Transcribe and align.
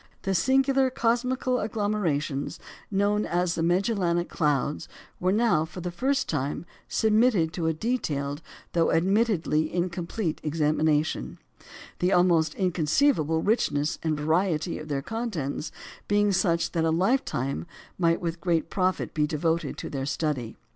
The 0.23 0.33
singular 0.33 0.89
cosmical 0.89 1.59
agglomerations 1.59 2.59
known 2.89 3.23
as 3.23 3.53
the 3.53 3.61
"Magellanic 3.61 4.29
Clouds" 4.29 4.87
were 5.19 5.31
now, 5.31 5.63
for 5.63 5.79
the 5.79 5.91
first 5.91 6.27
time, 6.27 6.65
submitted 6.87 7.53
to 7.53 7.67
a 7.67 7.73
detailed, 7.75 8.41
though 8.73 8.91
admittedly 8.91 9.71
incomplete, 9.71 10.41
examination, 10.43 11.37
the 11.99 12.13
almost 12.13 12.55
inconceivable 12.55 13.43
richness 13.43 13.99
and 14.01 14.17
variety 14.19 14.79
of 14.79 14.87
their 14.87 15.03
contents 15.03 15.71
being 16.07 16.31
such 16.31 16.71
that 16.71 16.83
a 16.83 16.89
lifetime 16.89 17.67
might 17.99 18.19
with 18.19 18.41
great 18.41 18.71
profit 18.71 19.13
be 19.13 19.27
devoted 19.27 19.77
to 19.77 19.87
their 19.91 20.07
study. 20.07 20.57